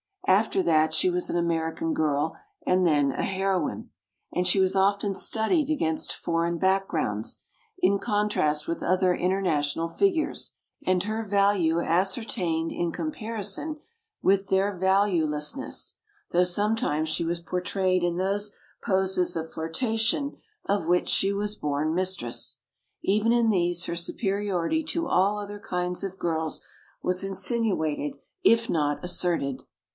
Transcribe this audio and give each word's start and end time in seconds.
After 0.27 0.63
that 0.63 0.93
she 0.95 1.09
was 1.11 1.29
an 1.29 1.37
American 1.37 1.93
girl, 1.93 2.35
and 2.65 2.87
then 2.87 3.11
a 3.11 3.21
heroine; 3.21 3.91
and 4.33 4.47
she 4.47 4.59
was 4.59 4.75
often 4.75 5.13
studied 5.13 5.69
against 5.69 6.15
foreign 6.15 6.57
backgrounds, 6.57 7.43
in 7.79 7.99
contrast 7.99 8.67
with 8.67 8.81
other 8.81 9.13
international 9.13 9.89
figures, 9.89 10.53
and 10.87 11.03
her 11.03 11.21
value 11.23 11.81
ascertained 11.81 12.71
in 12.71 12.91
comparison 12.91 13.77
with 14.23 14.47
their 14.47 14.75
valuelessness, 14.75 15.95
though 16.31 16.45
sometimes 16.45 17.07
she 17.09 17.25
was 17.25 17.39
portrayed 17.41 18.01
in 18.03 18.17
those 18.17 18.55
poses 18.83 19.35
of 19.35 19.51
flirtation 19.53 20.37
of 20.65 20.87
which 20.87 21.09
she 21.09 21.31
was 21.33 21.53
born 21.55 21.93
mistress. 21.93 22.61
Even 23.03 23.31
in 23.31 23.49
these 23.49 23.83
her 23.85 23.95
superiority 23.95 24.81
to 24.83 25.07
all 25.07 25.37
other 25.37 25.59
kinds 25.59 26.03
of 26.03 26.17
girls 26.17 26.65
was 27.03 27.23
insinuated 27.23 28.17
if 28.43 28.67
not 28.69 29.03
asserted. 29.03 29.61